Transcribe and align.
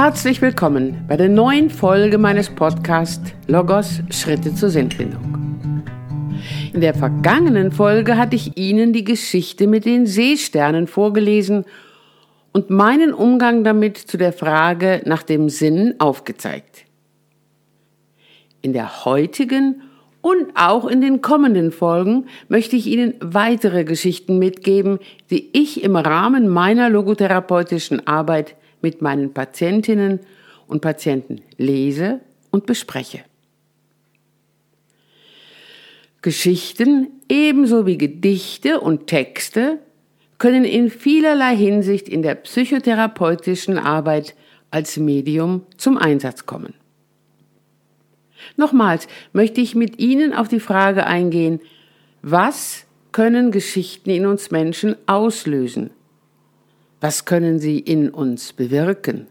Herzlich 0.00 0.40
willkommen 0.40 1.04
bei 1.08 1.16
der 1.16 1.28
neuen 1.28 1.70
Folge 1.70 2.18
meines 2.18 2.48
Podcasts 2.48 3.32
Logos 3.48 4.00
Schritte 4.10 4.54
zur 4.54 4.70
Sinnfindung. 4.70 6.38
In 6.72 6.80
der 6.80 6.94
vergangenen 6.94 7.72
Folge 7.72 8.16
hatte 8.16 8.36
ich 8.36 8.56
Ihnen 8.56 8.92
die 8.92 9.02
Geschichte 9.02 9.66
mit 9.66 9.84
den 9.84 10.06
Seesternen 10.06 10.86
vorgelesen 10.86 11.64
und 12.52 12.70
meinen 12.70 13.12
Umgang 13.12 13.64
damit 13.64 13.98
zu 13.98 14.16
der 14.18 14.32
Frage 14.32 15.02
nach 15.04 15.24
dem 15.24 15.48
Sinn 15.48 15.96
aufgezeigt. 15.98 16.84
In 18.62 18.72
der 18.72 19.04
heutigen 19.04 19.82
und 20.20 20.46
auch 20.54 20.86
in 20.86 21.00
den 21.00 21.22
kommenden 21.22 21.72
Folgen 21.72 22.26
möchte 22.46 22.76
ich 22.76 22.86
Ihnen 22.86 23.14
weitere 23.18 23.82
Geschichten 23.82 24.38
mitgeben, 24.38 25.00
die 25.32 25.50
ich 25.58 25.82
im 25.82 25.96
Rahmen 25.96 26.46
meiner 26.46 26.88
logotherapeutischen 26.88 28.06
Arbeit 28.06 28.54
mit 28.82 29.02
meinen 29.02 29.32
Patientinnen 29.32 30.20
und 30.66 30.80
Patienten 30.80 31.42
lese 31.56 32.20
und 32.50 32.66
bespreche. 32.66 33.20
Geschichten 36.22 37.08
ebenso 37.28 37.86
wie 37.86 37.96
Gedichte 37.96 38.80
und 38.80 39.06
Texte 39.06 39.78
können 40.38 40.64
in 40.64 40.90
vielerlei 40.90 41.56
Hinsicht 41.56 42.08
in 42.08 42.22
der 42.22 42.34
psychotherapeutischen 42.36 43.78
Arbeit 43.78 44.34
als 44.70 44.96
Medium 44.96 45.62
zum 45.76 45.96
Einsatz 45.96 46.46
kommen. 46.46 46.74
Nochmals 48.56 49.08
möchte 49.32 49.60
ich 49.60 49.74
mit 49.74 49.98
Ihnen 49.98 50.32
auf 50.32 50.48
die 50.48 50.60
Frage 50.60 51.06
eingehen, 51.06 51.60
was 52.22 52.84
können 53.12 53.50
Geschichten 53.50 54.10
in 54.10 54.26
uns 54.26 54.50
Menschen 54.50 54.96
auslösen? 55.06 55.90
Was 57.00 57.24
können 57.24 57.58
sie 57.58 57.78
in 57.78 58.10
uns 58.10 58.52
bewirken? 58.52 59.26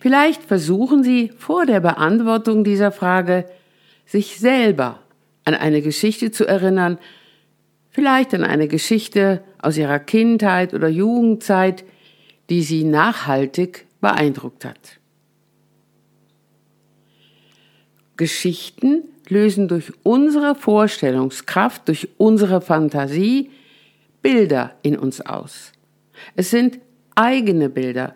Vielleicht 0.00 0.42
versuchen 0.42 1.02
Sie 1.02 1.32
vor 1.36 1.66
der 1.66 1.80
Beantwortung 1.80 2.64
dieser 2.64 2.92
Frage, 2.92 3.46
sich 4.04 4.38
selber 4.38 5.00
an 5.44 5.54
eine 5.54 5.82
Geschichte 5.82 6.30
zu 6.30 6.46
erinnern, 6.46 6.98
vielleicht 7.90 8.32
an 8.34 8.44
eine 8.44 8.68
Geschichte 8.68 9.42
aus 9.60 9.76
Ihrer 9.76 9.98
Kindheit 9.98 10.72
oder 10.72 10.88
Jugendzeit, 10.88 11.84
die 12.48 12.62
Sie 12.62 12.84
nachhaltig 12.84 13.86
beeindruckt 14.00 14.64
hat. 14.64 14.98
Geschichten 18.16 19.02
lösen 19.28 19.68
durch 19.68 19.92
unsere 20.04 20.54
Vorstellungskraft, 20.54 21.88
durch 21.88 22.08
unsere 22.16 22.60
Fantasie 22.60 23.50
Bilder 24.22 24.76
in 24.82 24.96
uns 24.96 25.20
aus. 25.20 25.72
Es 26.34 26.50
sind 26.50 26.78
eigene 27.14 27.68
Bilder, 27.68 28.14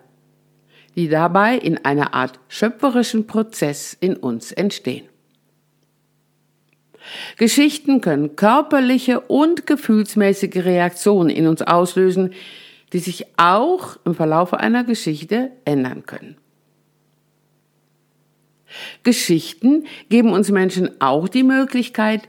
die 0.95 1.09
dabei 1.09 1.57
in 1.57 1.83
einer 1.85 2.13
Art 2.13 2.39
schöpferischen 2.47 3.27
Prozess 3.27 3.95
in 3.99 4.15
uns 4.15 4.51
entstehen. 4.51 5.05
Geschichten 7.37 8.01
können 8.01 8.35
körperliche 8.35 9.21
und 9.21 9.65
gefühlsmäßige 9.65 10.57
Reaktionen 10.57 11.29
in 11.29 11.47
uns 11.47 11.61
auslösen, 11.61 12.33
die 12.93 12.99
sich 12.99 13.25
auch 13.37 13.97
im 14.05 14.15
Verlauf 14.15 14.53
einer 14.53 14.83
Geschichte 14.83 15.51
ändern 15.65 16.05
können. 16.05 16.35
Geschichten 19.03 19.85
geben 20.09 20.31
uns 20.31 20.49
Menschen 20.49 21.01
auch 21.01 21.27
die 21.27 21.43
Möglichkeit, 21.43 22.21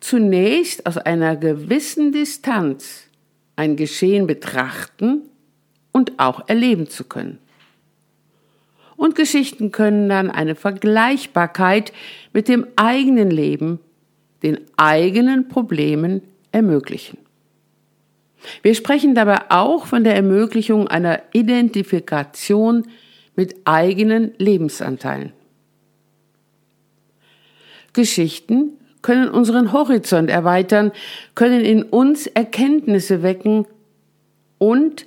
zunächst 0.00 0.86
aus 0.86 0.98
einer 0.98 1.36
gewissen 1.36 2.12
Distanz 2.12 3.04
ein 3.56 3.76
Geschehen 3.76 4.26
betrachten 4.26 5.22
und 5.92 6.18
auch 6.18 6.48
erleben 6.48 6.88
zu 6.88 7.04
können. 7.04 7.38
Und 8.96 9.16
Geschichten 9.16 9.72
können 9.72 10.08
dann 10.08 10.30
eine 10.30 10.54
Vergleichbarkeit 10.54 11.92
mit 12.32 12.48
dem 12.48 12.66
eigenen 12.76 13.30
Leben, 13.30 13.80
den 14.42 14.60
eigenen 14.76 15.48
Problemen 15.48 16.22
ermöglichen. 16.52 17.18
Wir 18.62 18.74
sprechen 18.74 19.14
dabei 19.14 19.50
auch 19.50 19.86
von 19.86 20.04
der 20.04 20.14
Ermöglichung 20.14 20.86
einer 20.86 21.22
Identifikation 21.32 22.86
mit 23.36 23.56
eigenen 23.64 24.32
Lebensanteilen. 24.38 25.32
Geschichten 27.92 28.78
können 29.04 29.28
unseren 29.28 29.72
Horizont 29.72 30.30
erweitern, 30.30 30.90
können 31.34 31.60
in 31.60 31.82
uns 31.82 32.26
Erkenntnisse 32.26 33.22
wecken 33.22 33.66
und 34.56 35.04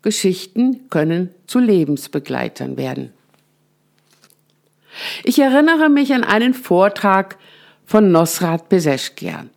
Geschichten 0.00 0.88
können 0.88 1.28
zu 1.46 1.58
Lebensbegleitern 1.58 2.78
werden. 2.78 3.12
Ich 5.22 5.38
erinnere 5.38 5.90
mich 5.90 6.14
an 6.14 6.24
einen 6.24 6.54
Vortrag 6.54 7.36
von 7.84 8.10
Nosrat 8.10 8.70
Beseschkian. 8.70 9.50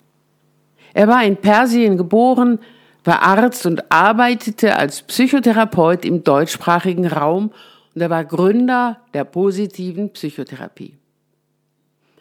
Er 0.94 1.08
war 1.08 1.24
in 1.24 1.38
Persien 1.38 1.96
geboren, 1.96 2.60
war 3.06 3.22
Arzt 3.22 3.66
und 3.66 3.90
arbeitete 3.90 4.76
als 4.76 5.04
Psychotherapeut 5.04 6.04
im 6.04 6.26
deutschsprachigen 6.26 7.08
Raum 7.08 7.54
und 7.96 8.02
er 8.02 8.10
war 8.10 8.26
Gründer 8.26 9.00
der 9.14 9.24
positiven 9.24 10.12
Psychotherapie. 10.12 10.98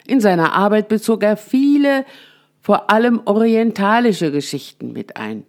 In 0.07 0.21
seiner 0.21 0.53
Arbeit 0.53 0.87
bezog 0.87 1.21
er 1.21 1.37
viele, 1.37 2.05
vor 2.61 2.89
allem 2.89 3.21
orientalische 3.25 4.31
Geschichten 4.31 4.93
mit 4.93 5.17
ein. 5.17 5.45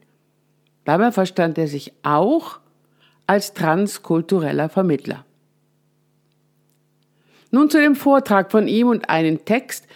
Dabei 0.85 1.13
verstand 1.13 1.59
er 1.59 1.69
sich 1.69 1.93
auch 2.03 2.59
als 3.27 3.55
transkultureller 3.55 4.69
Vermittler. 4.69 5.25
Nun 7.51 7.71
zu 7.71 7.81
dem 7.81 7.95
Vortrag 7.95 8.51
von 8.51 8.69
ihm 8.69 8.89
und 8.89 9.09
einen 9.09 9.45
Text, 9.45 9.87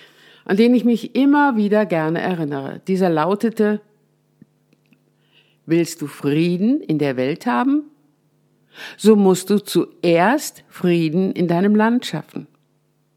an 0.44 0.56
den 0.56 0.74
ich 0.74 0.84
mich 0.84 1.14
immer 1.14 1.56
wieder 1.56 1.84
gerne 1.84 2.20
erinnere. 2.20 2.80
Dieser 2.86 3.10
lautete, 3.10 3.80
Willst 5.64 6.02
du 6.02 6.06
Frieden 6.08 6.80
in 6.80 6.98
der 6.98 7.16
Welt 7.16 7.46
haben? 7.46 7.84
So 8.96 9.16
musst 9.16 9.50
du 9.50 9.58
zuerst 9.58 10.64
Frieden 10.68 11.32
in 11.32 11.46
deinem 11.46 11.76
Land 11.76 12.06
schaffen. 12.06 12.48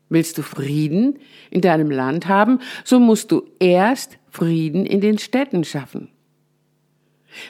Willst 0.09 0.37
du 0.37 0.43
Frieden 0.43 1.19
in 1.49 1.61
deinem 1.61 1.89
Land 1.89 2.27
haben, 2.27 2.59
so 2.83 2.99
musst 2.99 3.31
du 3.31 3.43
erst 3.59 4.19
Frieden 4.29 4.85
in 4.85 5.01
den 5.01 5.17
Städten 5.17 5.63
schaffen. 5.63 6.09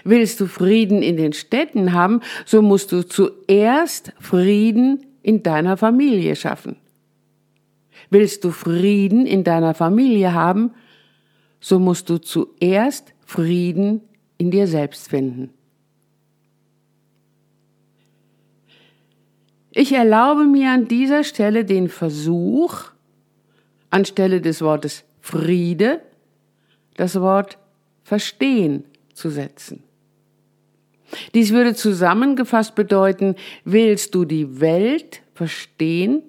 Willst 0.03 0.39
du 0.39 0.47
Frieden 0.47 1.01
in 1.01 1.17
den 1.17 1.33
Städten 1.33 1.93
haben, 1.93 2.21
so 2.45 2.61
musst 2.61 2.91
du 2.91 3.03
zuerst 3.03 4.13
Frieden 4.19 5.05
in 5.21 5.43
deiner 5.43 5.77
Familie 5.77 6.35
schaffen. 6.35 6.77
Willst 8.09 8.43
du 8.43 8.51
Frieden 8.51 9.25
in 9.25 9.43
deiner 9.43 9.73
Familie 9.73 10.33
haben, 10.33 10.71
so 11.59 11.79
musst 11.79 12.09
du 12.09 12.17
zuerst 12.19 13.13
Frieden 13.25 14.01
in 14.37 14.51
dir 14.51 14.67
selbst 14.67 15.09
finden. 15.09 15.54
Ich 19.77 19.91
erlaube 19.91 20.45
mir 20.45 20.71
an 20.71 20.87
dieser 20.87 21.25
Stelle 21.25 21.65
den 21.65 21.89
Versuch, 21.89 22.85
anstelle 23.89 24.39
des 24.39 24.61
Wortes 24.61 25.03
Friede 25.19 26.01
das 26.95 27.19
Wort 27.19 27.57
Verstehen 28.03 28.85
zu 29.13 29.29
setzen. 29.29 29.83
Dies 31.33 31.51
würde 31.51 31.75
zusammengefasst 31.75 32.73
bedeuten, 32.73 33.35
willst 33.65 34.15
du 34.15 34.23
die 34.23 34.61
Welt 34.61 35.21
verstehen, 35.33 36.23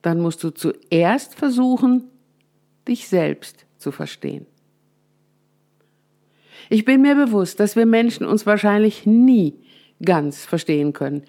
dann 0.00 0.20
musst 0.20 0.44
du 0.44 0.50
zuerst 0.50 1.34
versuchen, 1.34 2.04
dich 2.86 3.08
selbst 3.08 3.66
zu 3.78 3.90
verstehen. 3.90 4.46
Ich 6.70 6.84
bin 6.84 7.02
mir 7.02 7.16
bewusst, 7.16 7.58
dass 7.58 7.74
wir 7.74 7.86
Menschen 7.86 8.26
uns 8.26 8.46
wahrscheinlich 8.46 9.06
nie 9.06 9.54
ganz 10.04 10.44
verstehen 10.44 10.92
können 10.92 11.24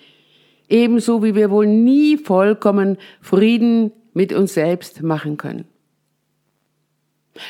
ebenso 0.73 1.23
wie 1.23 1.35
wir 1.35 1.51
wohl 1.51 1.67
nie 1.67 2.17
vollkommen 2.17 2.97
Frieden 3.21 3.91
mit 4.13 4.33
uns 4.33 4.55
selbst 4.55 5.03
machen 5.03 5.37
können. 5.37 5.65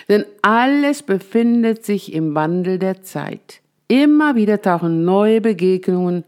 Denn 0.10 0.26
alles 0.42 1.04
befindet 1.04 1.86
sich 1.86 2.14
im 2.14 2.36
Wandel 2.36 2.80
der 2.80 3.02
Zeit. 3.02 3.62
Immer 3.88 4.36
wieder 4.36 4.62
tauchen 4.62 5.06
neue 5.06 5.42
Begegnungen, 5.42 6.26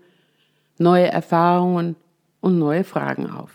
neue 0.78 1.08
Erfahrungen 1.08 1.96
und 2.40 2.58
neue 2.58 2.84
Fragen 2.84 3.30
auf. 3.30 3.52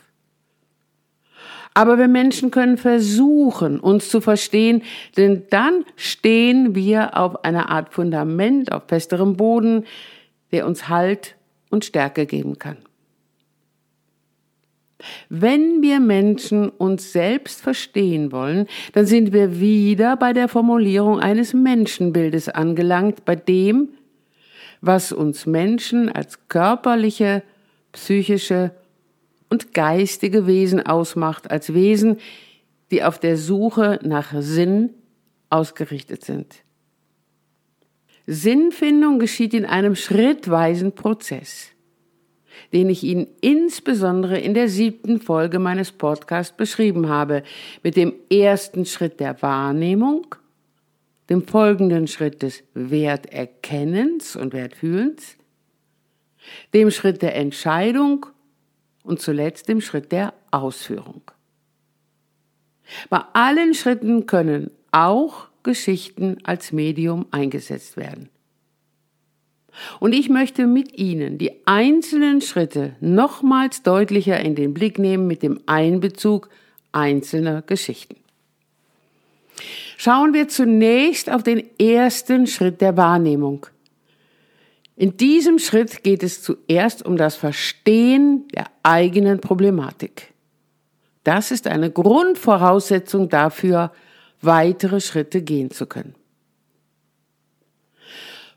Aber 1.73 1.99
wir 1.99 2.09
Menschen 2.09 2.51
können 2.51 2.77
versuchen, 2.77 3.79
uns 3.79 4.11
zu 4.11 4.21
verstehen, 4.21 4.83
denn 5.17 5.45
dann 5.51 5.85
stehen 5.97 6.75
wir 6.75 7.17
auf 7.17 7.45
einer 7.45 7.71
Art 7.71 7.95
Fundament, 7.95 8.73
auf 8.73 8.85
festerem 8.89 9.37
Boden, 9.37 9.87
der 10.53 10.67
uns 10.67 10.89
Halt 10.89 11.37
und 11.71 11.85
Stärke 11.85 12.27
geben 12.27 12.59
kann. 12.59 12.77
Wenn 15.29 15.83
wir 15.83 16.01
Menschen 16.01 16.69
uns 16.69 17.13
selbst 17.13 17.61
verstehen 17.63 18.33
wollen, 18.33 18.67
dann 18.93 19.07
sind 19.07 19.33
wir 19.33 19.61
wieder 19.61 20.17
bei 20.17 20.33
der 20.33 20.49
Formulierung 20.49 21.21
eines 21.21 21.55
Menschenbildes 21.55 22.49
angelangt, 22.49 23.25
bei 23.25 23.37
dem, 23.37 23.91
was 24.81 25.13
uns 25.13 25.47
Menschen 25.47 26.09
als 26.09 26.49
körperliche, 26.49 27.43
psychische 27.93 28.73
und 29.49 29.75
geistige 29.75 30.47
Wesen 30.47 30.85
ausmacht, 30.85 31.51
als 31.51 31.75
Wesen, 31.75 32.19
die 32.91 33.03
auf 33.03 33.19
der 33.19 33.37
Suche 33.37 33.99
nach 34.03 34.33
Sinn 34.39 34.91
ausgerichtet 35.51 36.25
sind. 36.25 36.63
Sinnfindung 38.27 39.19
geschieht 39.19 39.55
in 39.55 39.67
einem 39.67 39.97
schrittweisen 39.97 40.93
Prozess, 40.93 41.71
den 42.73 42.89
ich 42.91 43.03
Ihnen 43.03 43.27
insbesondere 43.41 44.39
in 44.39 44.55
der 44.55 44.69
siebten 44.69 45.21
Folge 45.21 45.59
meines 45.59 45.93
Podcasts 45.93 46.57
beschrieben 46.57 47.09
habe, 47.09 47.43
mit 47.83 47.97
dem 47.97 48.15
ersten 48.31 48.87
Schritt 48.87 49.21
der 49.21 49.41
Wahrnehmung, 49.43 50.35
dem 51.29 51.47
folgenden 51.47 52.07
Schritt 52.07 52.43
des 52.43 52.63
Werterkennens 52.75 54.37
und 54.37 54.53
Wertfühlens, 54.53 55.37
dem 56.75 56.91
Schritt 56.91 57.23
der 57.23 57.37
Entscheidung 57.37 58.27
und 59.03 59.21
zuletzt 59.21 59.69
dem 59.69 59.81
Schritt 59.81 60.13
der 60.13 60.35
Ausführung. 60.51 61.23
Bei 63.09 63.21
allen 63.33 63.75
Schritten 63.75 64.27
können 64.27 64.71
auch 64.91 65.49
Geschichten 65.63 66.39
als 66.43 66.73
Medium 66.73 67.27
eingesetzt 67.31 67.97
werden. 67.97 68.29
Und 69.99 70.13
ich 70.13 70.29
möchte 70.29 70.67
mit 70.67 70.99
Ihnen 70.99 71.39
die 71.39 71.53
einzelnen 71.67 72.41
Schritte 72.41 72.97
nochmals 73.01 73.83
deutlicher 73.83 74.41
in 74.41 74.55
den 74.55 74.75
Blick 74.75 74.99
nehmen 74.99 75.27
mit 75.27 75.43
dem 75.43 75.61
Einbezug 75.67 76.49
einzelner 76.93 77.63
Geschichten. 77.63 78.17
Schauen 79.97 80.33
wir 80.33 80.49
zunächst 80.49 81.31
auf 81.31 81.43
den 81.43 81.63
ersten 81.79 82.47
Schritt 82.47 82.81
der 82.81 82.97
Wahrnehmung. 82.97 83.67
In 84.97 85.17
diesem 85.17 85.59
Schritt 85.59 86.03
geht 86.03 86.23
es 86.23 86.43
zuerst 86.43 87.05
um 87.05 87.17
das 87.17 87.37
Verstehen 87.37 88.49
der 88.49 88.67
eigenen 88.83 89.41
Problematik. 89.41 90.33
Das 91.25 91.51
ist 91.51 91.67
eine 91.67 91.91
Grundvoraussetzung 91.91 93.29
dafür, 93.29 93.93
weitere 94.43 95.01
Schritte 95.01 95.43
gehen 95.43 95.71
zu 95.71 95.87
können. 95.87 96.15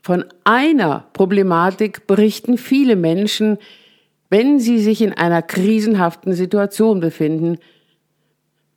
Von 0.04 0.26
einer 0.44 1.06
Problematik 1.14 2.06
berichten 2.06 2.58
viele 2.58 2.94
Menschen, 2.94 3.56
wenn 4.28 4.60
sie 4.60 4.78
sich 4.78 5.00
in 5.00 5.14
einer 5.14 5.40
krisenhaften 5.40 6.34
Situation 6.34 7.00
befinden, 7.00 7.56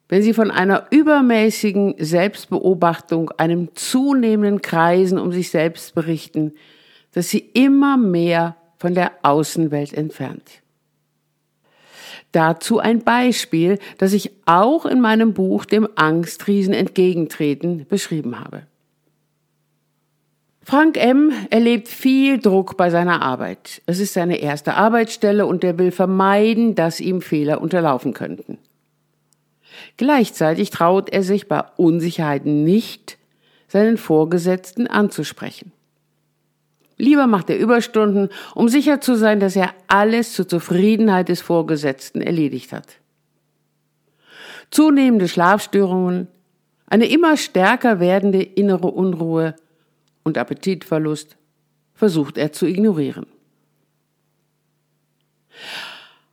wenn 0.07 0.21
sie 0.21 0.33
von 0.33 0.51
einer 0.51 0.87
übermäßigen 0.89 1.95
Selbstbeobachtung, 1.97 3.29
einem 3.31 3.75
zunehmenden 3.75 4.61
Kreisen 4.61 5.19
um 5.19 5.33
sich 5.33 5.49
selbst 5.49 5.95
berichten, 5.95 6.53
dass 7.11 7.27
sie 7.27 7.39
immer 7.39 7.97
mehr 7.97 8.55
von 8.77 8.93
der 8.93 9.11
Außenwelt 9.21 9.91
entfernt. 9.91 10.61
Dazu 12.31 12.79
ein 12.79 13.01
Beispiel, 13.03 13.79
das 13.97 14.13
ich 14.13 14.31
auch 14.45 14.85
in 14.85 15.01
meinem 15.01 15.33
Buch 15.33 15.65
Dem 15.65 15.89
Angstriesen 15.95 16.73
entgegentreten 16.73 17.85
beschrieben 17.85 18.39
habe. 18.39 18.63
Frank 20.69 20.97
M. 20.97 21.31
erlebt 21.49 21.87
viel 21.87 22.39
Druck 22.39 22.75
bei 22.75 22.89
seiner 22.89 23.21
Arbeit. 23.21 23.81
Es 23.85 24.01
ist 24.01 24.13
seine 24.13 24.39
erste 24.39 24.73
Arbeitsstelle 24.73 25.45
und 25.45 25.63
er 25.63 25.79
will 25.79 25.91
vermeiden, 25.91 26.75
dass 26.75 26.99
ihm 26.99 27.21
Fehler 27.21 27.61
unterlaufen 27.61 28.13
könnten. 28.13 28.57
Gleichzeitig 29.95 30.69
traut 30.69 31.09
er 31.09 31.23
sich 31.23 31.47
bei 31.47 31.63
Unsicherheiten 31.77 32.65
nicht, 32.65 33.17
seinen 33.69 33.95
Vorgesetzten 33.95 34.87
anzusprechen. 34.87 35.71
Lieber 36.97 37.27
macht 37.27 37.49
er 37.49 37.57
Überstunden, 37.57 38.27
um 38.53 38.67
sicher 38.67 38.99
zu 38.99 39.15
sein, 39.15 39.39
dass 39.39 39.55
er 39.55 39.73
alles 39.87 40.33
zur 40.33 40.49
Zufriedenheit 40.49 41.29
des 41.29 41.39
Vorgesetzten 41.39 42.19
erledigt 42.19 42.73
hat. 42.73 42.97
Zunehmende 44.69 45.29
Schlafstörungen, 45.29 46.27
eine 46.87 47.05
immer 47.05 47.37
stärker 47.37 48.01
werdende 48.01 48.43
innere 48.43 48.87
Unruhe 48.87 49.55
und 50.27 50.37
Appetitverlust 50.37 51.37
versucht 51.93 52.37
er 52.37 52.51
zu 52.51 52.67
ignorieren. 52.67 53.25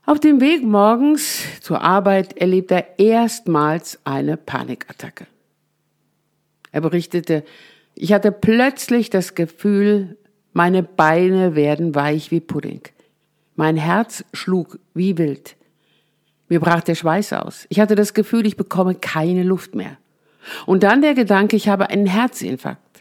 Auf 0.05 0.19
dem 0.19 0.41
Weg 0.41 0.65
morgens 0.65 1.45
zur 1.61 1.81
Arbeit 1.81 2.37
erlebt 2.37 2.73
er 2.73 2.99
erstmals 2.99 4.01
eine 4.05 4.37
Panikattacke. 4.37 5.29
Er 6.73 6.81
berichtete, 6.81 7.45
ich 7.95 8.13
hatte 8.13 8.33
plötzlich 8.33 9.11
das 9.11 9.37
Gefühl, 9.37 10.19
meine 10.53 10.83
Beine 10.83 11.55
werden 11.55 11.95
weich 11.95 12.33
wie 12.33 12.41
Pudding. 12.41 12.83
Mein 13.55 13.77
Herz 13.77 14.25
schlug 14.33 14.81
wie 14.93 15.17
wild. 15.17 15.55
Mir 16.49 16.59
brach 16.59 16.83
der 16.83 16.97
Schweiß 16.97 17.33
aus. 17.33 17.67
Ich 17.69 17.79
hatte 17.79 17.95
das 17.95 18.13
Gefühl, 18.13 18.45
ich 18.45 18.57
bekomme 18.57 18.97
keine 18.97 19.45
Luft 19.45 19.77
mehr. 19.77 19.97
Und 20.67 20.83
dann 20.83 21.01
der 21.01 21.15
Gedanke, 21.15 21.55
ich 21.55 21.69
habe 21.69 21.91
einen 21.91 22.07
Herzinfarkt. 22.07 22.94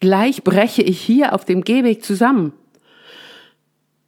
Gleich 0.00 0.44
breche 0.44 0.82
ich 0.82 1.00
hier 1.00 1.34
auf 1.34 1.44
dem 1.44 1.62
Gehweg 1.62 2.04
zusammen. 2.04 2.52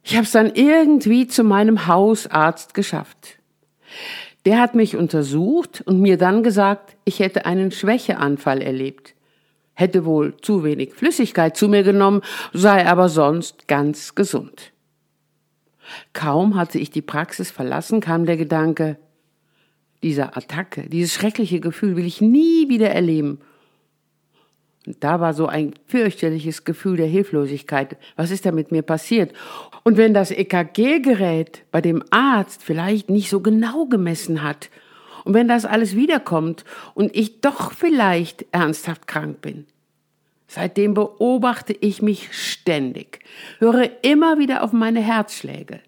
Ich 0.03 0.15
habe 0.15 0.23
es 0.23 0.31
dann 0.31 0.53
irgendwie 0.55 1.27
zu 1.27 1.43
meinem 1.43 1.87
Hausarzt 1.87 2.73
geschafft. 2.73 3.37
Der 4.45 4.59
hat 4.59 4.73
mich 4.73 4.95
untersucht 4.95 5.83
und 5.85 6.01
mir 6.01 6.17
dann 6.17 6.41
gesagt, 6.41 6.95
ich 7.05 7.19
hätte 7.19 7.45
einen 7.45 7.71
Schwächeanfall 7.71 8.61
erlebt 8.61 9.13
hätte 9.73 10.05
wohl 10.05 10.37
zu 10.37 10.63
wenig 10.63 10.93
Flüssigkeit 10.93 11.57
zu 11.57 11.67
mir 11.67 11.83
genommen, 11.83 12.21
sei 12.53 12.87
aber 12.87 13.09
sonst 13.09 13.67
ganz 13.67 14.15
gesund. 14.15 14.71
Kaum 16.13 16.55
hatte 16.55 16.77
ich 16.77 16.91
die 16.91 17.01
Praxis 17.01 17.51
verlassen, 17.51 17.99
kam 17.99 18.25
der 18.25 18.37
Gedanke, 18.37 18.97
dieser 20.03 20.37
Attacke, 20.37 20.87
dieses 20.87 21.13
schreckliche 21.13 21.59
Gefühl 21.59 21.95
will 21.95 22.05
ich 22.05 22.21
nie 22.21 22.69
wieder 22.69 22.91
erleben. 22.91 23.39
Und 24.87 25.03
da 25.03 25.19
war 25.19 25.33
so 25.33 25.45
ein 25.47 25.73
fürchterliches 25.85 26.63
Gefühl 26.63 26.97
der 26.97 27.07
Hilflosigkeit. 27.07 27.97
Was 28.15 28.31
ist 28.31 28.45
da 28.45 28.51
mit 28.51 28.71
mir 28.71 28.81
passiert? 28.81 29.31
Und 29.83 29.97
wenn 29.97 30.13
das 30.13 30.31
EKG-Gerät 30.31 31.63
bei 31.71 31.81
dem 31.81 32.03
Arzt 32.09 32.63
vielleicht 32.63 33.09
nicht 33.09 33.29
so 33.29 33.41
genau 33.41 33.85
gemessen 33.85 34.41
hat 34.41 34.69
und 35.23 35.35
wenn 35.35 35.47
das 35.47 35.65
alles 35.65 35.95
wiederkommt 35.95 36.65
und 36.95 37.15
ich 37.15 37.41
doch 37.41 37.73
vielleicht 37.73 38.45
ernsthaft 38.51 39.07
krank 39.07 39.41
bin. 39.41 39.65
Seitdem 40.47 40.93
beobachte 40.93 41.73
ich 41.79 42.01
mich 42.01 42.29
ständig, 42.33 43.19
höre 43.59 43.89
immer 44.03 44.37
wieder 44.37 44.63
auf 44.63 44.73
meine 44.73 44.99
Herzschläge. 44.99 45.79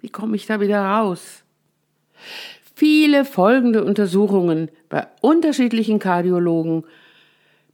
Wie 0.00 0.08
komme 0.08 0.36
ich 0.36 0.46
da 0.46 0.60
wieder 0.60 0.80
raus? 0.80 1.42
Viele 2.74 3.24
folgende 3.24 3.84
Untersuchungen 3.84 4.70
bei 4.88 5.06
unterschiedlichen 5.20 5.98
Kardiologen 5.98 6.84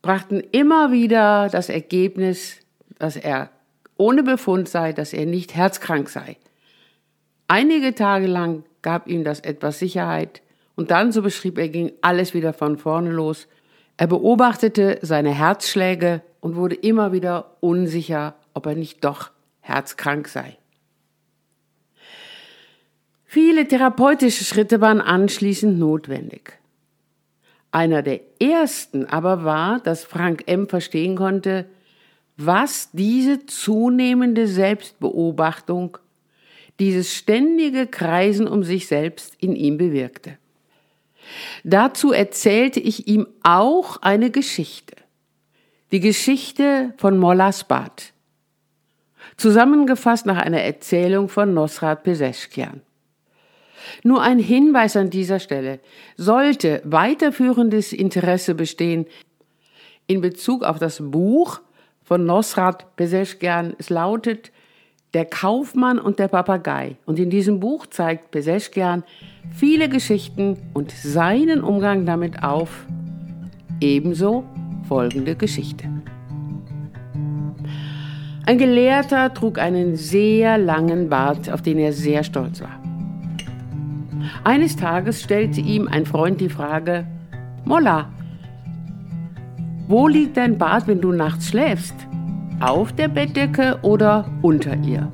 brachten 0.05 0.43
immer 0.53 0.93
wieder 0.93 1.49
das 1.49 1.71
Ergebnis, 1.71 2.59
dass 2.99 3.17
er 3.17 3.49
ohne 3.97 4.23
Befund 4.23 4.69
sei, 4.69 4.93
dass 4.93 5.15
er 5.15 5.25
nicht 5.25 5.55
herzkrank 5.55 6.11
sei. 6.11 6.37
Einige 7.49 7.95
Tage 7.95 8.27
lang 8.27 8.65
gab 8.83 9.09
ihm 9.09 9.25
das 9.25 9.41
etwas 9.41 9.79
Sicherheit, 9.79 10.43
und 10.77 10.91
dann, 10.91 11.11
so 11.11 11.23
beschrieb 11.23 11.57
er, 11.57 11.69
ging 11.69 11.93
alles 12.03 12.35
wieder 12.35 12.53
von 12.53 12.77
vorne 12.77 13.13
los. 13.13 13.47
Er 13.97 14.09
beobachtete 14.09 14.99
seine 15.01 15.33
Herzschläge 15.33 16.21
und 16.41 16.57
wurde 16.57 16.75
immer 16.75 17.13
wieder 17.13 17.57
unsicher, 17.61 18.35
ob 18.53 18.67
er 18.67 18.75
nicht 18.75 19.05
doch 19.05 19.31
herzkrank 19.61 20.29
sei. 20.29 20.59
Viele 23.25 23.67
therapeutische 23.69 24.45
Schritte 24.45 24.83
waren 24.83 25.01
anschließend 25.01 25.79
notwendig. 25.79 26.59
Einer 27.75 28.03
der 28.03 28.21
ersten 28.39 29.05
aber 29.07 29.43
war, 29.43 29.81
dass 29.81 30.05
Frank 30.05 30.45
M. 30.47 30.69
verstehen 30.69 31.17
konnte, 31.17 31.67
was 32.37 32.91
diese 32.93 33.47
zunehmende 33.47 34.47
Selbstbeobachtung, 34.47 35.99
dieses 36.79 37.13
ständige 37.13 37.89
Kreisen 37.89 38.47
um 38.47 38.63
sich 38.63 38.87
selbst 38.87 39.35
in 39.41 39.57
ihm 39.57 39.77
bewirkte. 39.77 40.39
Dazu 41.65 42.13
erzählte 42.13 42.79
ich 42.79 43.09
ihm 43.09 43.27
auch 43.43 44.01
eine 44.03 44.31
Geschichte. 44.31 44.95
Die 45.91 45.99
Geschichte 45.99 46.95
von 46.97 47.19
Mollas 47.19 47.65
Bad. 47.65 48.13
Zusammengefasst 49.37 50.27
nach 50.27 50.39
einer 50.39 50.61
Erzählung 50.61 51.29
von 51.29 51.53
Nosrat 51.55 52.05
Peseschkian. 52.05 52.83
Nur 54.03 54.23
ein 54.23 54.39
Hinweis 54.39 54.97
an 54.97 55.11
dieser 55.11 55.41
Stelle. 55.41 55.81
Sollte 56.17 56.81
weiterführendes 56.85 57.93
Interesse 57.93 58.55
bestehen 58.55 59.07
in 60.07 60.21
Bezug 60.21 60.65
auf 60.65 60.79
das 60.79 61.01
Buch 61.03 61.61
von 62.03 62.25
Nosrat 62.27 62.97
Peseschkian, 62.97 63.75
es 63.79 63.89
lautet 63.89 64.53
der 65.15 65.25
Kaufmann 65.25 65.99
und 65.99 66.19
der 66.19 66.29
Papagei. 66.29 66.97
Und 67.07 67.19
in 67.19 67.31
diesem 67.31 67.61
Buch 67.61 67.87
zeigt 67.87 68.33
Peseschkian 68.33 69.05
viele 69.55 69.89
Geschichten 69.89 70.59
und 70.75 70.91
seinen 70.91 71.63
Umgang 71.63 72.05
damit 72.05 72.43
auf. 72.43 72.87
Ebenso 73.81 74.45
folgende 74.89 75.37
Geschichte. 75.37 75.89
Ein 78.47 78.59
Gelehrter 78.59 79.33
trug 79.33 79.59
einen 79.59 79.97
sehr 79.97 80.59
langen 80.59 81.09
Bart, 81.09 81.51
auf 81.51 81.63
den 81.63 81.79
er 81.79 81.93
sehr 81.93 82.25
stolz 82.25 82.61
war. 82.61 82.84
Eines 84.45 84.77
Tages 84.77 85.23
stellte 85.23 85.61
ihm 85.61 85.89
ein 85.89 86.07
Freund 86.07 86.41
die 86.41 86.49
Frage, 86.49 87.07
Molla, 87.65 88.09
wo 89.87 90.09
liegt 90.09 90.37
dein 90.37 90.59
Bart, 90.59 90.87
wenn 90.87 91.01
du 91.01 91.13
nachts 91.13 91.49
schläfst? 91.49 91.95
Auf 92.61 92.93
der 92.93 93.09
Bettdecke 93.09 93.79
oder 93.83 94.27
unter 94.43 94.77
ihr? 94.77 95.11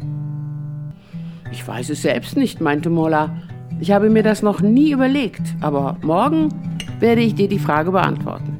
Ich 1.51 1.67
weiß 1.67 1.91
es 1.91 2.03
selbst 2.03 2.37
nicht, 2.37 2.61
meinte 2.61 2.91
Molla. 2.91 3.37
Ich 3.81 3.91
habe 3.91 4.11
mir 4.11 4.23
das 4.23 4.43
noch 4.43 4.61
nie 4.61 4.93
überlegt, 4.93 5.43
aber 5.61 5.97
morgen 6.03 6.49
werde 7.01 7.23
ich 7.23 7.35
dir 7.35 7.49
die 7.49 7.59
Frage 7.59 7.91
beantworten. 7.91 8.59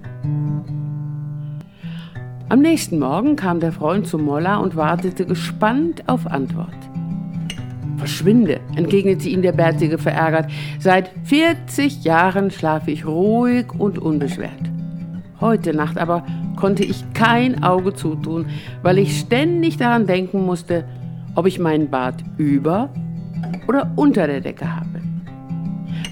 Am 2.49 2.61
nächsten 2.61 2.99
Morgen 2.99 3.37
kam 3.37 3.61
der 3.61 3.71
Freund 3.71 4.09
zu 4.09 4.19
Molla 4.19 4.57
und 4.57 4.75
wartete 4.75 5.25
gespannt 5.25 6.09
auf 6.09 6.27
Antwort. 6.27 6.90
Verschwinde, 8.01 8.61
entgegnete 8.77 9.29
ihm 9.29 9.43
der 9.43 9.53
Bärtige 9.53 9.99
verärgert. 9.99 10.51
Seit 10.79 11.11
40 11.25 12.03
Jahren 12.03 12.51
schlafe 12.51 12.91
ich 12.91 13.07
ruhig 13.07 13.67
und 13.79 13.99
unbeschwert. 13.99 14.71
Heute 15.39 15.75
Nacht 15.75 15.99
aber 15.99 16.25
konnte 16.57 16.83
ich 16.83 17.05
kein 17.13 17.63
Auge 17.63 17.93
zutun, 17.95 18.47
weil 18.83 18.99
ich 18.99 19.21
ständig 19.21 19.77
daran 19.77 20.07
denken 20.07 20.45
musste, 20.45 20.85
ob 21.35 21.47
ich 21.47 21.59
meinen 21.59 21.91
Bart 21.91 22.25
über 22.39 22.89
oder 23.69 23.93
unter 23.97 24.27
der 24.27 24.41
Decke 24.41 24.75
habe. 24.75 25.01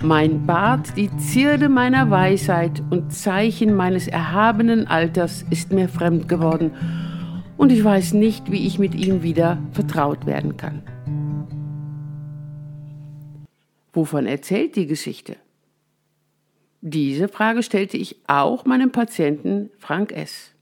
Mein 0.02 0.46
Bart, 0.46 0.96
die 0.96 1.14
Zierde 1.16 1.68
meiner 1.68 2.10
Weisheit 2.10 2.82
und 2.90 3.12
Zeichen 3.12 3.74
meines 3.74 4.08
erhabenen 4.08 4.86
Alters, 4.86 5.44
ist 5.50 5.72
mir 5.72 5.88
fremd 5.88 6.28
geworden, 6.28 6.70
und 7.56 7.72
ich 7.72 7.82
weiß 7.82 8.12
nicht, 8.12 8.52
wie 8.52 8.66
ich 8.66 8.78
mit 8.78 8.94
ihm 8.94 9.24
wieder 9.24 9.58
vertraut 9.72 10.26
werden 10.26 10.56
kann. 10.56 10.82
Wovon 13.98 14.26
erzählt 14.26 14.76
die 14.76 14.86
Geschichte? 14.86 15.34
Diese 16.82 17.26
Frage 17.26 17.64
stellte 17.64 17.96
ich 17.96 18.14
auch 18.28 18.64
meinem 18.64 18.92
Patienten 18.92 19.70
Frank 19.80 20.12
S. 20.12 20.52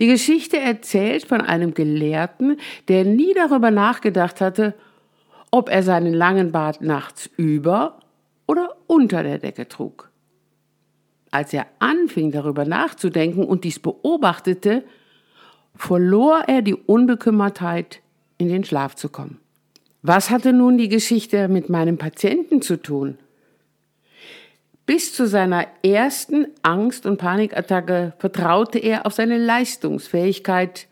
Die 0.00 0.06
Geschichte 0.06 0.56
erzählt 0.58 1.26
von 1.26 1.42
einem 1.42 1.74
Gelehrten, 1.74 2.56
der 2.88 3.04
nie 3.04 3.34
darüber 3.34 3.70
nachgedacht 3.70 4.40
hatte, 4.40 4.72
ob 5.50 5.68
er 5.68 5.82
seinen 5.82 6.14
langen 6.14 6.50
Bart 6.50 6.80
nachts 6.80 7.28
über 7.36 8.00
oder 8.46 8.76
unter 8.86 9.22
der 9.22 9.38
Decke 9.38 9.68
trug. 9.68 10.10
Als 11.30 11.52
er 11.52 11.66
anfing 11.78 12.30
darüber 12.30 12.64
nachzudenken 12.64 13.44
und 13.44 13.64
dies 13.64 13.80
beobachtete, 13.80 14.82
verlor 15.74 16.44
er 16.46 16.62
die 16.62 16.74
Unbekümmertheit, 16.74 18.00
in 18.38 18.48
den 18.48 18.64
Schlaf 18.64 18.94
zu 18.94 19.10
kommen. 19.10 19.42
Was 20.02 20.30
hatte 20.30 20.52
nun 20.52 20.78
die 20.78 20.88
Geschichte 20.88 21.48
mit 21.48 21.68
meinem 21.68 21.98
Patienten 21.98 22.62
zu 22.62 22.80
tun? 22.80 23.18
Bis 24.86 25.12
zu 25.12 25.26
seiner 25.26 25.66
ersten 25.82 26.46
Angst- 26.62 27.04
und 27.04 27.18
Panikattacke 27.18 28.14
vertraute 28.18 28.78
er 28.78 29.06
auf 29.06 29.12
seine 29.12 29.36
Leistungsfähigkeit, 29.36 30.86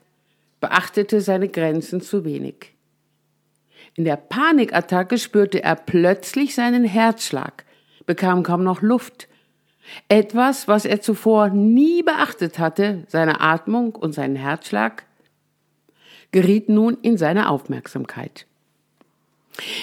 beachtete 0.60 1.20
seine 1.20 1.48
Grenzen 1.48 2.00
zu 2.00 2.24
wenig. 2.24 2.74
In 3.94 4.04
der 4.04 4.16
Panikattacke 4.16 5.18
spürte 5.18 5.62
er 5.62 5.76
plötzlich 5.76 6.54
seinen 6.54 6.84
Herzschlag, 6.84 7.64
bekam 8.04 8.42
kaum 8.42 8.64
noch 8.64 8.82
Luft. 8.82 9.28
Etwas, 10.08 10.66
was 10.66 10.84
er 10.84 11.00
zuvor 11.00 11.48
nie 11.48 12.02
beachtet 12.02 12.58
hatte, 12.58 13.04
seine 13.06 13.40
Atmung 13.40 13.94
und 13.94 14.12
seinen 14.12 14.36
Herzschlag, 14.36 15.06
geriet 16.32 16.68
nun 16.68 16.98
in 17.00 17.16
seine 17.16 17.48
Aufmerksamkeit. 17.48 18.46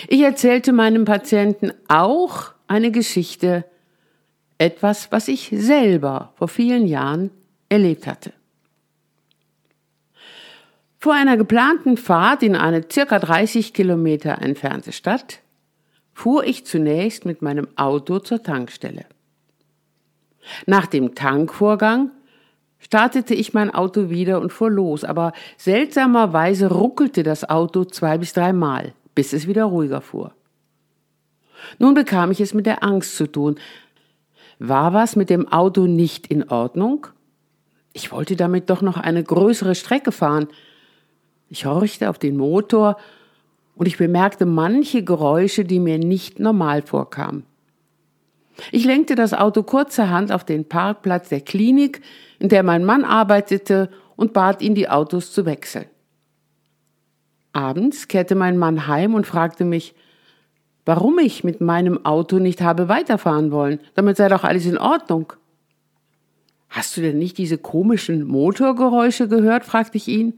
Ich 0.07 0.21
erzählte 0.21 0.73
meinem 0.73 1.05
Patienten 1.05 1.71
auch 1.87 2.51
eine 2.67 2.91
Geschichte, 2.91 3.65
etwas, 4.57 5.11
was 5.11 5.27
ich 5.27 5.49
selber 5.53 6.33
vor 6.35 6.47
vielen 6.47 6.87
Jahren 6.87 7.31
erlebt 7.69 8.07
hatte. 8.07 8.33
Vor 10.99 11.13
einer 11.13 11.35
geplanten 11.35 11.97
Fahrt 11.97 12.43
in 12.43 12.55
eine 12.55 12.85
circa 12.89 13.19
30 13.19 13.73
Kilometer 13.73 14.41
entfernte 14.41 14.93
Stadt 14.93 15.39
fuhr 16.13 16.45
ich 16.45 16.65
zunächst 16.65 17.25
mit 17.25 17.41
meinem 17.41 17.67
Auto 17.75 18.19
zur 18.19 18.41
Tankstelle. 18.41 19.05
Nach 20.65 20.85
dem 20.85 21.15
Tankvorgang 21.15 22.11
startete 22.79 23.33
ich 23.33 23.53
mein 23.53 23.73
Auto 23.73 24.09
wieder 24.09 24.39
und 24.39 24.53
fuhr 24.53 24.69
los, 24.69 25.03
aber 25.03 25.33
seltsamerweise 25.57 26.67
ruckelte 26.67 27.23
das 27.23 27.49
Auto 27.49 27.85
zwei 27.85 28.17
bis 28.17 28.33
dreimal, 28.33 28.93
bis 29.15 29.33
es 29.33 29.47
wieder 29.47 29.65
ruhiger 29.65 30.01
fuhr. 30.01 30.33
Nun 31.79 31.93
bekam 31.93 32.31
ich 32.31 32.41
es 32.41 32.53
mit 32.53 32.65
der 32.65 32.83
Angst 32.83 33.15
zu 33.15 33.31
tun. 33.31 33.59
War 34.59 34.93
was 34.93 35.15
mit 35.15 35.29
dem 35.29 35.47
Auto 35.47 35.85
nicht 35.85 36.27
in 36.27 36.49
Ordnung? 36.49 37.07
Ich 37.93 38.11
wollte 38.11 38.35
damit 38.35 38.69
doch 38.69 38.81
noch 38.81 38.97
eine 38.97 39.23
größere 39.23 39.75
Strecke 39.75 40.11
fahren, 40.11 40.47
ich 41.49 41.65
horchte 41.65 42.09
auf 42.09 42.17
den 42.17 42.35
Motor 42.35 42.97
und 43.75 43.87
ich 43.87 43.97
bemerkte 43.97 44.47
manche 44.47 45.03
Geräusche, 45.03 45.65
die 45.65 45.79
mir 45.79 45.99
nicht 45.99 46.39
normal 46.39 46.81
vorkamen. 46.81 47.45
Ich 48.71 48.85
lenkte 48.85 49.13
das 49.13 49.33
Auto 49.33 49.61
kurzerhand 49.61 50.31
auf 50.31 50.43
den 50.43 50.67
Parkplatz 50.67 51.29
der 51.29 51.41
Klinik, 51.41 52.01
in 52.39 52.49
der 52.49 52.63
mein 52.63 52.83
Mann 52.83 53.03
arbeitete, 53.03 53.89
und 54.15 54.33
bat 54.33 54.61
ihn, 54.61 54.75
die 54.75 54.89
Autos 54.89 55.31
zu 55.31 55.45
wechseln. 55.45 55.85
Abends 57.53 58.07
kehrte 58.07 58.35
mein 58.35 58.57
Mann 58.57 58.87
heim 58.87 59.13
und 59.13 59.27
fragte 59.27 59.63
mich, 59.63 59.93
warum 60.85 61.19
ich 61.19 61.43
mit 61.43 61.61
meinem 61.61 62.03
Auto 62.05 62.39
nicht 62.39 62.61
habe 62.61 62.89
weiterfahren 62.89 63.51
wollen. 63.51 63.79
Damit 63.93 64.17
sei 64.17 64.27
doch 64.27 64.43
alles 64.43 64.65
in 64.65 64.77
Ordnung. 64.77 65.33
Hast 66.67 66.97
du 66.97 67.01
denn 67.01 67.19
nicht 67.19 67.37
diese 67.37 67.59
komischen 67.59 68.23
Motorgeräusche 68.23 69.27
gehört? 69.27 69.63
fragte 69.63 69.97
ich 69.97 70.07
ihn. 70.07 70.33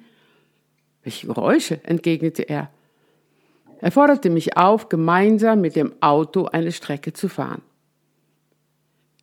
Welche 1.03 1.27
Geräusche? 1.27 1.81
entgegnete 1.85 2.43
er. 2.43 2.69
Er 3.79 3.91
forderte 3.91 4.29
mich 4.29 4.57
auf, 4.57 4.89
gemeinsam 4.89 5.61
mit 5.61 5.75
dem 5.75 5.93
Auto 6.01 6.45
eine 6.45 6.71
Strecke 6.71 7.13
zu 7.13 7.29
fahren. 7.29 7.61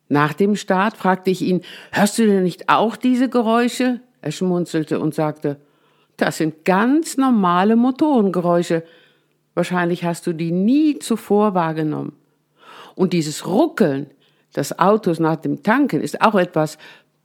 Nach 0.09 0.33
dem 0.33 0.55
Start 0.55 0.97
fragte 0.97 1.29
ich 1.29 1.41
ihn, 1.41 1.61
hörst 1.91 2.17
du 2.17 2.25
denn 2.25 2.43
nicht 2.43 2.69
auch 2.69 2.95
diese 2.95 3.29
Geräusche? 3.29 3.99
Er 4.21 4.31
schmunzelte 4.31 4.99
und 4.99 5.13
sagte, 5.13 5.59
das 6.23 6.37
sind 6.37 6.63
ganz 6.63 7.17
normale 7.17 7.75
Motorengeräusche. 7.75 8.83
Wahrscheinlich 9.55 10.05
hast 10.05 10.25
du 10.25 10.31
die 10.31 10.53
nie 10.53 10.97
zuvor 10.99 11.53
wahrgenommen. 11.53 12.13
Und 12.95 13.11
dieses 13.11 13.45
Ruckeln 13.45 14.09
des 14.55 14.79
Autos 14.79 15.19
nach 15.19 15.35
dem 15.35 15.63
Tanken 15.63 15.99
ist 15.99 16.21
auch 16.21 16.35
etwas, 16.35 16.77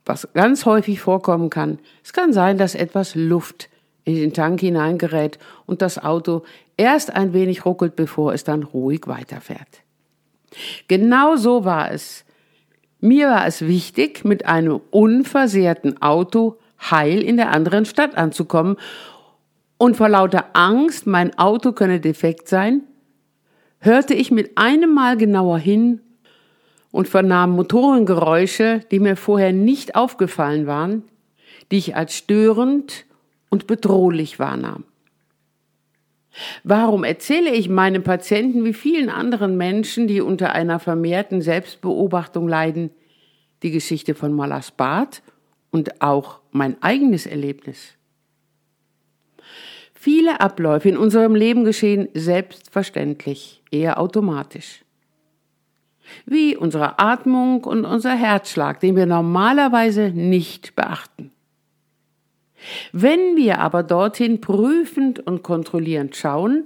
was 0.04 0.26
ganz 0.34 0.66
häufig 0.66 1.00
vorkommen 1.00 1.48
kann. 1.48 1.78
Es 2.02 2.12
kann 2.12 2.32
sein, 2.32 2.58
dass 2.58 2.74
etwas 2.74 3.14
Luft 3.14 3.68
in 4.04 4.16
den 4.16 4.32
Tank 4.32 4.58
hineingerät 4.60 5.38
und 5.64 5.80
das 5.80 6.02
Auto 6.02 6.42
erst 6.76 7.14
ein 7.14 7.32
wenig 7.32 7.64
ruckelt, 7.64 7.94
bevor 7.94 8.32
es 8.32 8.42
dann 8.42 8.64
ruhig 8.64 9.02
weiterfährt. 9.06 9.82
Genau 10.88 11.36
so 11.36 11.64
war 11.64 11.92
es. 11.92 12.24
Mir 12.98 13.28
war 13.28 13.46
es 13.46 13.60
wichtig, 13.60 14.24
mit 14.24 14.46
einem 14.46 14.80
unversehrten 14.90 16.02
Auto 16.02 16.58
heil 16.80 17.20
in 17.22 17.36
der 17.36 17.50
anderen 17.50 17.84
Stadt 17.84 18.16
anzukommen 18.16 18.76
und 19.78 19.96
vor 19.96 20.08
lauter 20.08 20.46
Angst, 20.54 21.06
mein 21.06 21.38
Auto 21.38 21.72
könne 21.72 22.00
defekt 22.00 22.48
sein, 22.48 22.82
hörte 23.80 24.14
ich 24.14 24.30
mit 24.30 24.58
einem 24.58 24.92
Mal 24.92 25.16
genauer 25.16 25.58
hin 25.58 26.00
und 26.90 27.08
vernahm 27.08 27.50
Motorengeräusche, 27.50 28.80
die 28.90 28.98
mir 28.98 29.16
vorher 29.16 29.52
nicht 29.52 29.94
aufgefallen 29.94 30.66
waren, 30.66 31.04
die 31.70 31.78
ich 31.78 31.96
als 31.96 32.14
störend 32.14 33.06
und 33.50 33.66
bedrohlich 33.66 34.38
wahrnahm. 34.38 34.84
Warum 36.62 37.04
erzähle 37.04 37.50
ich 37.50 37.68
meinen 37.68 38.02
Patienten 38.02 38.64
wie 38.64 38.74
vielen 38.74 39.10
anderen 39.10 39.56
Menschen, 39.56 40.06
die 40.06 40.20
unter 40.20 40.52
einer 40.52 40.78
vermehrten 40.78 41.42
Selbstbeobachtung 41.42 42.48
leiden, 42.48 42.90
die 43.62 43.70
Geschichte 43.70 44.14
von 44.14 44.32
Malas 44.32 44.70
Bart 44.70 45.22
und 45.70 46.00
auch 46.00 46.40
mein 46.50 46.82
eigenes 46.82 47.26
Erlebnis? 47.26 47.94
Viele 49.94 50.40
Abläufe 50.40 50.88
in 50.88 50.96
unserem 50.96 51.34
Leben 51.34 51.64
geschehen 51.64 52.08
selbstverständlich, 52.14 53.62
eher 53.70 54.00
automatisch. 54.00 54.84
Wie 56.24 56.56
unsere 56.56 56.98
Atmung 56.98 57.64
und 57.64 57.84
unser 57.84 58.14
Herzschlag, 58.14 58.80
den 58.80 58.96
wir 58.96 59.06
normalerweise 59.06 60.10
nicht 60.10 60.76
beachten. 60.76 61.32
Wenn 62.92 63.36
wir 63.36 63.58
aber 63.58 63.82
dorthin 63.82 64.40
prüfend 64.40 65.20
und 65.26 65.42
kontrollierend 65.42 66.16
schauen, 66.16 66.64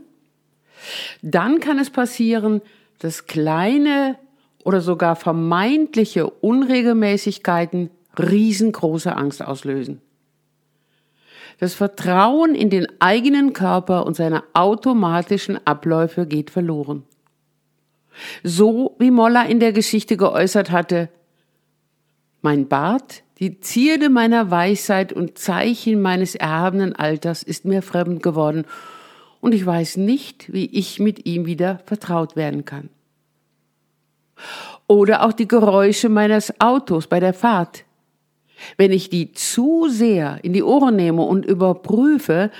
dann 1.22 1.60
kann 1.60 1.78
es 1.78 1.90
passieren, 1.90 2.60
dass 2.98 3.26
kleine 3.26 4.18
oder 4.64 4.80
sogar 4.80 5.16
vermeintliche 5.16 6.28
Unregelmäßigkeiten 6.28 7.90
riesengroße 8.18 9.14
Angst 9.16 9.42
auslösen. 9.42 10.00
Das 11.58 11.74
Vertrauen 11.74 12.54
in 12.54 12.70
den 12.70 12.86
eigenen 13.00 13.52
Körper 13.52 14.06
und 14.06 14.16
seine 14.16 14.42
automatischen 14.52 15.64
Abläufe 15.66 16.26
geht 16.26 16.50
verloren. 16.50 17.04
So 18.42 18.96
wie 18.98 19.10
Molla 19.10 19.44
in 19.44 19.60
der 19.60 19.72
Geschichte 19.72 20.16
geäußert 20.16 20.70
hatte, 20.70 21.08
mein 22.42 22.68
Bart, 22.68 23.22
die 23.38 23.60
Zierde 23.60 24.10
meiner 24.10 24.50
Weisheit 24.50 25.12
und 25.12 25.38
Zeichen 25.38 26.02
meines 26.02 26.34
erhabenen 26.34 26.94
Alters 26.94 27.42
ist 27.42 27.64
mir 27.64 27.82
fremd 27.82 28.22
geworden, 28.22 28.64
und 29.40 29.54
ich 29.54 29.66
weiß 29.66 29.96
nicht, 29.96 30.52
wie 30.52 30.66
ich 30.66 31.00
mit 31.00 31.26
ihm 31.26 31.46
wieder 31.46 31.80
vertraut 31.86 32.36
werden 32.36 32.64
kann. 32.64 32.90
Oder 34.86 35.24
auch 35.24 35.32
die 35.32 35.48
Geräusche 35.48 36.08
meines 36.08 36.60
Autos 36.60 37.08
bei 37.08 37.18
der 37.18 37.34
Fahrt. 37.34 37.84
Wenn 38.76 38.92
ich 38.92 39.10
die 39.10 39.32
zu 39.32 39.88
sehr 39.88 40.38
in 40.42 40.52
die 40.52 40.62
Ohren 40.62 40.96
nehme 40.96 41.22
und 41.22 41.44
überprüfe, 41.44 42.50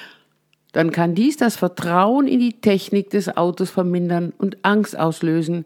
dann 0.73 0.91
kann 0.91 1.15
dies 1.15 1.37
das 1.37 1.57
Vertrauen 1.57 2.27
in 2.27 2.41
die 2.41 2.61
Technik 2.61 3.11
des 3.11 3.37
Autos 3.37 3.71
vermindern 3.71 4.33
und 4.39 4.65
Angst 4.65 4.99
auslösen 4.99 5.65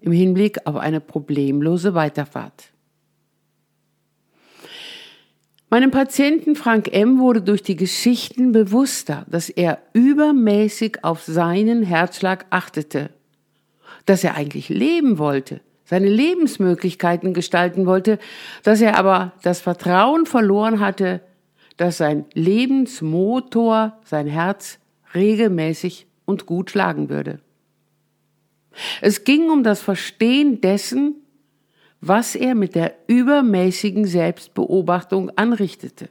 im 0.00 0.12
Hinblick 0.12 0.66
auf 0.66 0.76
eine 0.76 1.00
problemlose 1.00 1.94
Weiterfahrt. 1.94 2.72
Meinem 5.70 5.90
Patienten 5.90 6.54
Frank 6.54 6.92
M. 6.92 7.18
wurde 7.18 7.40
durch 7.40 7.62
die 7.62 7.76
Geschichten 7.76 8.52
bewusster, 8.52 9.24
dass 9.30 9.48
er 9.48 9.78
übermäßig 9.94 11.02
auf 11.02 11.22
seinen 11.22 11.82
Herzschlag 11.82 12.44
achtete, 12.50 13.08
dass 14.04 14.22
er 14.22 14.34
eigentlich 14.34 14.68
leben 14.68 15.16
wollte, 15.16 15.62
seine 15.92 16.08
Lebensmöglichkeiten 16.08 17.34
gestalten 17.34 17.84
wollte, 17.84 18.18
dass 18.62 18.80
er 18.80 18.98
aber 18.98 19.34
das 19.42 19.60
Vertrauen 19.60 20.24
verloren 20.24 20.80
hatte, 20.80 21.20
dass 21.76 21.98
sein 21.98 22.24
Lebensmotor, 22.32 24.00
sein 24.02 24.26
Herz, 24.26 24.78
regelmäßig 25.14 26.06
und 26.24 26.46
gut 26.46 26.70
schlagen 26.70 27.10
würde. 27.10 27.40
Es 29.02 29.24
ging 29.24 29.50
um 29.50 29.64
das 29.64 29.82
Verstehen 29.82 30.62
dessen, 30.62 31.16
was 32.00 32.36
er 32.36 32.54
mit 32.54 32.74
der 32.74 32.94
übermäßigen 33.06 34.06
Selbstbeobachtung 34.06 35.28
anrichtete. 35.36 36.08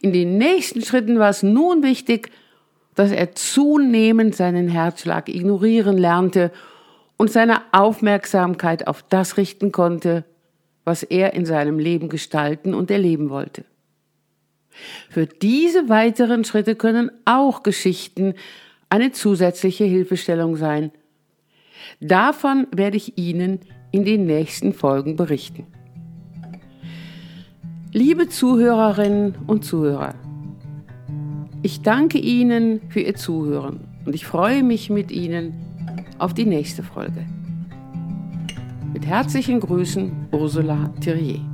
In 0.00 0.12
den 0.12 0.38
nächsten 0.38 0.82
Schritten 0.82 1.20
war 1.20 1.30
es 1.30 1.44
nun 1.44 1.84
wichtig, 1.84 2.32
dass 2.96 3.12
er 3.12 3.36
zunehmend 3.36 4.34
seinen 4.34 4.66
Herzschlag 4.66 5.28
ignorieren 5.28 5.98
lernte 5.98 6.50
und 7.18 7.30
seine 7.30 7.60
Aufmerksamkeit 7.72 8.86
auf 8.86 9.02
das 9.02 9.36
richten 9.36 9.72
konnte, 9.72 10.24
was 10.84 11.02
er 11.02 11.34
in 11.34 11.44
seinem 11.44 11.78
Leben 11.78 12.08
gestalten 12.08 12.72
und 12.72 12.90
erleben 12.90 13.28
wollte. 13.28 13.66
Für 15.10 15.26
diese 15.26 15.90
weiteren 15.90 16.44
Schritte 16.44 16.76
können 16.76 17.10
auch 17.26 17.62
Geschichten 17.62 18.34
eine 18.88 19.12
zusätzliche 19.12 19.84
Hilfestellung 19.84 20.56
sein. 20.56 20.92
Davon 22.00 22.68
werde 22.74 22.96
ich 22.96 23.18
Ihnen 23.18 23.60
in 23.90 24.04
den 24.04 24.24
nächsten 24.24 24.72
Folgen 24.72 25.16
berichten. 25.16 25.66
Liebe 27.92 28.28
Zuhörerinnen 28.28 29.34
und 29.46 29.64
Zuhörer, 29.64 30.14
ich 31.62 31.82
danke 31.82 32.18
Ihnen 32.18 32.80
für 32.90 33.00
Ihr 33.00 33.16
Zuhören 33.16 33.80
und 34.06 34.14
ich 34.14 34.26
freue 34.26 34.62
mich 34.62 34.90
mit 34.90 35.10
Ihnen 35.10 35.67
auf 36.18 36.34
die 36.34 36.46
nächste 36.46 36.82
Folge. 36.82 37.24
Mit 38.92 39.06
herzlichen 39.06 39.60
Grüßen, 39.60 40.12
Ursula 40.32 40.90
Thierrier. 41.00 41.47